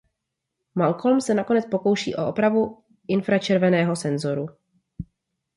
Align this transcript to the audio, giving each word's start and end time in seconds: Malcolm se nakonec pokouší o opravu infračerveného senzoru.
Malcolm 0.75 1.21
se 1.21 1.33
nakonec 1.35 1.65
pokouší 1.71 2.15
o 2.15 2.27
opravu 2.29 2.83
infračerveného 3.07 3.95
senzoru. 3.95 4.47